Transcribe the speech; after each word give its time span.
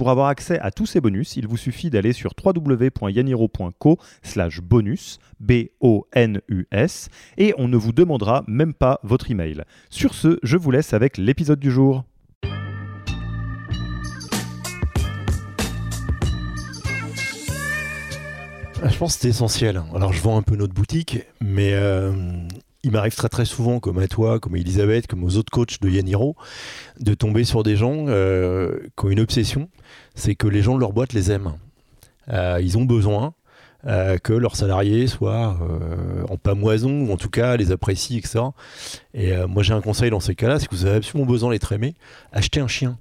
Pour 0.00 0.08
avoir 0.08 0.28
accès 0.28 0.58
à 0.60 0.70
tous 0.70 0.86
ces 0.86 1.02
bonus, 1.02 1.36
il 1.36 1.46
vous 1.46 1.58
suffit 1.58 1.90
d'aller 1.90 2.14
sur 2.14 2.32
www.yaniro.co 2.42 3.98
slash 4.22 4.62
bonus, 4.62 5.18
B-O-N-U-S, 5.40 7.10
et 7.36 7.52
on 7.58 7.68
ne 7.68 7.76
vous 7.76 7.92
demandera 7.92 8.42
même 8.46 8.72
pas 8.72 8.98
votre 9.02 9.30
email. 9.30 9.62
Sur 9.90 10.14
ce, 10.14 10.38
je 10.42 10.56
vous 10.56 10.70
laisse 10.70 10.94
avec 10.94 11.18
l'épisode 11.18 11.60
du 11.60 11.70
jour. 11.70 12.04
Ah, 18.82 18.88
Je 18.88 18.96
pense 18.96 19.16
que 19.16 19.20
c'est 19.20 19.28
essentiel. 19.28 19.82
Alors, 19.94 20.14
je 20.14 20.22
vends 20.22 20.38
un 20.38 20.42
peu 20.42 20.56
notre 20.56 20.72
boutique, 20.72 21.18
mais 21.42 21.74
euh, 21.74 22.14
il 22.82 22.92
m'arrive 22.92 23.14
très 23.14 23.44
souvent, 23.44 23.78
comme 23.78 23.98
à 23.98 24.08
toi, 24.08 24.40
comme 24.40 24.54
à 24.54 24.58
Elisabeth, 24.58 25.06
comme 25.06 25.24
aux 25.24 25.36
autres 25.36 25.50
coachs 25.50 25.80
de 25.80 25.90
Yaniro, 25.90 26.36
de 26.98 27.14
tomber 27.14 27.44
sur 27.44 27.62
des 27.62 27.76
gens 27.76 28.06
euh, 28.08 28.78
qui 28.96 29.06
ont 29.06 29.10
une 29.10 29.20
obsession, 29.20 29.68
c'est 30.14 30.34
que 30.34 30.46
les 30.46 30.62
gens 30.62 30.74
de 30.74 30.80
leur 30.80 30.92
boîte 30.92 31.12
les 31.12 31.30
aiment. 31.30 31.54
Euh, 32.32 32.58
ils 32.62 32.78
ont 32.78 32.84
besoin 32.84 33.34
euh, 33.86 34.18
que 34.18 34.32
leurs 34.32 34.56
salariés 34.56 35.06
soient 35.06 35.58
en 36.28 36.36
pamoison, 36.36 37.02
ou 37.02 37.12
en 37.12 37.16
tout 37.16 37.30
cas 37.30 37.56
les 37.56 37.70
apprécient, 37.70 38.18
etc. 38.18 38.40
Et 39.12 39.32
moi 39.46 39.62
j'ai 39.62 39.74
un 39.74 39.82
conseil 39.82 40.10
dans 40.10 40.20
ces 40.20 40.34
cas-là, 40.34 40.58
c'est 40.58 40.66
que 40.66 40.74
vous 40.74 40.86
avez 40.86 40.96
absolument 40.96 41.30
besoin 41.30 41.50
d'être 41.50 41.72
aimé, 41.72 41.94
achetez 42.32 42.60
un 42.60 42.68
chien. 42.68 42.98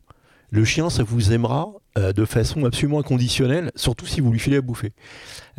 Le 0.51 0.63
chien, 0.65 0.89
ça 0.89 1.03
vous 1.03 1.31
aimera 1.31 1.71
euh, 1.97 2.13
de 2.13 2.25
façon 2.25 2.65
absolument 2.65 2.99
inconditionnelle, 2.99 3.71
surtout 3.75 4.05
si 4.05 4.19
vous 4.19 4.31
lui 4.31 4.39
filez 4.39 4.57
à 4.57 4.61
bouffer. 4.61 4.93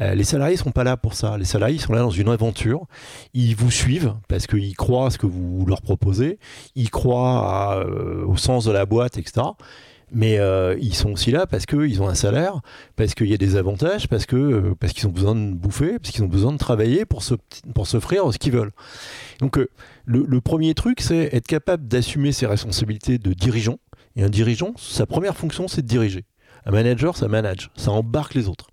Euh, 0.00 0.14
les 0.14 0.24
salariés 0.24 0.56
sont 0.56 0.72
pas 0.72 0.84
là 0.84 0.96
pour 0.96 1.14
ça. 1.14 1.38
Les 1.38 1.44
salariés 1.44 1.78
sont 1.78 1.92
là 1.92 2.00
dans 2.00 2.10
une 2.10 2.28
aventure. 2.28 2.86
Ils 3.34 3.54
vous 3.54 3.70
suivent 3.70 4.14
parce 4.28 4.46
qu'ils 4.46 4.76
croient 4.76 5.06
à 5.06 5.10
ce 5.10 5.18
que 5.18 5.26
vous 5.26 5.64
leur 5.66 5.80
proposez. 5.82 6.38
Ils 6.74 6.90
croient 6.90 7.84
euh, 7.84 8.24
au 8.26 8.36
sens 8.36 8.64
de 8.64 8.72
la 8.72 8.84
boîte, 8.84 9.16
etc. 9.16 9.46
Mais 10.12 10.40
ils 10.80 10.96
sont 10.96 11.12
aussi 11.12 11.30
là 11.30 11.46
parce 11.46 11.66
qu'ils 11.66 12.02
ont 12.02 12.08
un 12.08 12.16
salaire, 12.16 12.62
parce 12.96 13.14
qu'il 13.14 13.28
y 13.28 13.34
a 13.34 13.36
des 13.36 13.54
avantages, 13.54 14.08
parce 14.08 14.26
que 14.26 14.74
parce 14.80 14.92
qu'ils 14.92 15.06
ont 15.06 15.12
besoin 15.12 15.36
de 15.36 15.54
bouffer, 15.54 16.00
parce 16.00 16.10
qu'ils 16.10 16.24
ont 16.24 16.28
besoin 16.28 16.50
de 16.52 16.58
travailler 16.58 17.04
pour 17.04 17.22
pour 17.76 17.86
s'offrir 17.86 18.32
ce 18.32 18.38
qu'ils 18.38 18.50
veulent. 18.50 18.72
Donc 19.38 19.56
le, 19.56 19.68
le 20.26 20.40
premier 20.40 20.74
truc, 20.74 21.00
c'est 21.00 21.32
être 21.32 21.46
capable 21.46 21.86
d'assumer 21.86 22.32
ses 22.32 22.46
responsabilités 22.46 23.18
de 23.18 23.32
dirigeant. 23.34 23.78
Et 24.16 24.22
un 24.22 24.28
dirigeant, 24.28 24.72
sa 24.76 25.06
première 25.06 25.36
fonction, 25.36 25.68
c'est 25.68 25.82
de 25.82 25.86
diriger. 25.86 26.24
Un 26.66 26.72
manager, 26.72 27.16
ça 27.16 27.28
manage, 27.28 27.70
ça 27.76 27.90
embarque 27.90 28.34
les 28.34 28.48
autres. 28.48 28.68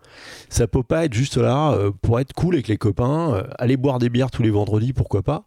Ça 0.49 0.67
peut 0.67 0.83
pas 0.83 1.05
être 1.05 1.13
juste 1.13 1.37
là 1.37 1.71
euh, 1.71 1.91
pour 2.01 2.19
être 2.19 2.33
cool 2.33 2.55
avec 2.55 2.67
les 2.67 2.77
copains, 2.77 3.33
euh, 3.33 3.43
aller 3.57 3.77
boire 3.77 3.99
des 3.99 4.09
bières 4.09 4.31
tous 4.31 4.43
les 4.43 4.49
vendredis, 4.49 4.93
pourquoi 4.93 5.23
pas. 5.23 5.45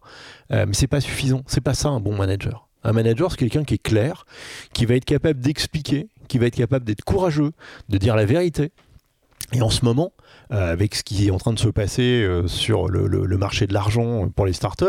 Euh, 0.51 0.65
mais 0.67 0.73
c'est 0.73 0.87
pas 0.87 1.01
suffisant. 1.01 1.43
C'est 1.45 1.61
pas 1.61 1.73
ça 1.73 1.89
un 1.89 1.99
bon 1.99 2.15
manager. 2.15 2.67
Un 2.83 2.93
manager, 2.93 3.31
c'est 3.31 3.37
quelqu'un 3.37 3.63
qui 3.63 3.75
est 3.75 3.83
clair, 3.83 4.25
qui 4.73 4.85
va 4.85 4.95
être 4.95 5.05
capable 5.05 5.39
d'expliquer, 5.39 6.07
qui 6.27 6.39
va 6.39 6.47
être 6.47 6.55
capable 6.55 6.85
d'être 6.85 7.03
courageux, 7.03 7.51
de 7.89 7.97
dire 7.97 8.15
la 8.15 8.25
vérité. 8.25 8.71
Et 9.53 9.61
en 9.61 9.69
ce 9.69 9.83
moment, 9.83 10.13
euh, 10.53 10.71
avec 10.71 10.95
ce 10.95 11.03
qui 11.03 11.27
est 11.27 11.31
en 11.31 11.37
train 11.37 11.51
de 11.51 11.59
se 11.59 11.67
passer 11.67 12.23
euh, 12.23 12.47
sur 12.47 12.87
le, 12.87 13.37
marché 13.37 13.67
de 13.67 13.73
l'argent 13.73 14.29
pour 14.29 14.45
les 14.45 14.53
startups, 14.53 14.85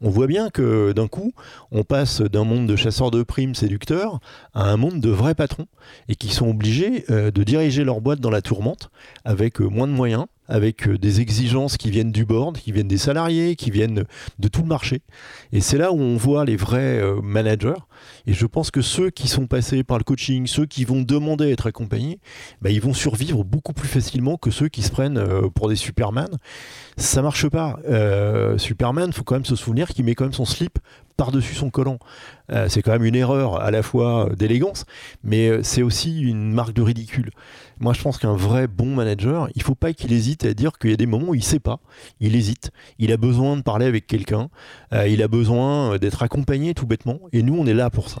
on 0.00 0.08
voit 0.08 0.26
bien 0.26 0.48
que 0.48 0.92
d'un 0.92 1.08
coup, 1.08 1.32
on 1.72 1.84
passe 1.84 2.22
d'un 2.22 2.44
monde 2.44 2.66
de 2.66 2.76
chasseurs 2.76 3.10
de 3.10 3.22
primes 3.22 3.54
séducteurs 3.54 4.20
à 4.54 4.70
un 4.70 4.76
monde 4.76 5.00
de 5.00 5.10
vrais 5.10 5.34
patrons 5.34 5.66
et 6.08 6.14
qui 6.14 6.28
sont 6.28 6.48
obligés 6.48 7.04
euh, 7.10 7.30
de 7.30 7.42
diriger 7.42 7.84
leur 7.84 8.00
boîte 8.00 8.20
dans 8.20 8.30
la 8.30 8.40
tourmente 8.40 8.90
avec 9.24 9.60
euh, 9.60 9.66
moins 9.66 9.86
de 9.86 9.92
moyens, 9.92 10.26
avec 10.48 10.88
euh, 10.88 10.98
des 10.98 11.20
exigences 11.20 11.76
qui 11.76 11.90
viennent 11.90 12.12
du 12.12 12.24
board, 12.24 12.58
qui 12.58 12.72
viennent 12.72 12.88
des 12.88 12.98
salariés, 12.98 13.56
qui 13.56 13.70
viennent 13.70 14.04
de 14.38 14.48
tout 14.48 14.62
le 14.62 14.68
marché. 14.68 15.02
Et 15.52 15.60
c'est 15.60 15.78
là 15.78 15.92
où 15.92 16.00
on 16.00 16.16
voit 16.16 16.44
les 16.44 16.56
vrais 16.56 16.98
euh, 16.98 17.20
managers. 17.22 17.80
Et 18.26 18.32
je 18.32 18.46
pense 18.46 18.70
que 18.70 18.80
ceux 18.80 19.10
qui 19.10 19.28
sont 19.28 19.46
passés 19.46 19.84
par 19.84 19.98
le 19.98 20.04
coaching, 20.04 20.46
ceux 20.46 20.66
qui 20.66 20.84
vont 20.84 21.02
demander 21.02 21.46
à 21.46 21.48
être 21.48 21.66
accompagnés, 21.66 22.20
bah, 22.60 22.70
ils 22.70 22.80
vont 22.80 22.94
survivre 22.94 23.44
beaucoup 23.44 23.72
plus 23.72 23.88
facilement 23.88 24.36
que 24.36 24.50
ceux 24.50 24.68
qui 24.68 24.82
se 24.82 24.90
prennent 24.90 25.18
euh, 25.18 25.48
pour 25.48 25.68
des 25.68 25.76
Superman. 25.76 26.28
Ça 26.96 27.22
marche 27.22 27.48
pas. 27.48 27.78
Euh, 27.88 28.58
Superman, 28.58 29.12
faut 29.12 29.24
quand 29.24 29.36
même 29.36 29.44
se 29.44 29.56
souvenir 29.56 29.88
qu'il 29.88 30.04
met 30.04 30.14
quand 30.14 30.24
même 30.24 30.32
son 30.32 30.44
slip 30.44 30.78
par-dessus 31.18 31.54
son 31.54 31.68
collant. 31.68 31.98
Euh, 32.50 32.68
c'est 32.70 32.80
quand 32.80 32.92
même 32.92 33.04
une 33.04 33.16
erreur 33.16 33.60
à 33.60 33.70
la 33.70 33.82
fois 33.82 34.30
d'élégance, 34.34 34.86
mais 35.22 35.48
euh, 35.48 35.62
c'est 35.62 35.82
aussi 35.82 36.22
une 36.22 36.52
marque 36.52 36.72
de 36.72 36.80
ridicule. 36.80 37.30
Moi, 37.80 37.92
je 37.92 38.00
pense 38.00 38.18
qu'un 38.18 38.34
vrai 38.34 38.66
bon 38.66 38.94
manager, 38.94 39.48
il 39.54 39.62
faut 39.62 39.74
pas 39.74 39.92
qu'il 39.92 40.12
hésite 40.12 40.44
à 40.44 40.54
dire 40.54 40.78
qu'il 40.78 40.90
y 40.90 40.94
a 40.94 40.96
des 40.96 41.06
moments 41.06 41.28
où 41.28 41.34
il 41.34 41.44
sait 41.44 41.60
pas, 41.60 41.80
il 42.20 42.34
hésite, 42.34 42.70
il 42.98 43.12
a 43.12 43.16
besoin 43.16 43.56
de 43.56 43.62
parler 43.62 43.86
avec 43.86 44.06
quelqu'un, 44.06 44.48
euh, 44.92 45.06
il 45.06 45.22
a 45.22 45.28
besoin 45.28 45.94
euh, 45.94 45.98
d'être 45.98 46.22
accompagné 46.22 46.72
tout 46.72 46.86
bêtement, 46.86 47.20
et 47.32 47.42
nous, 47.42 47.56
on 47.56 47.66
est 47.66 47.74
là 47.74 47.90
pour 47.90 48.08
ça. 48.08 48.20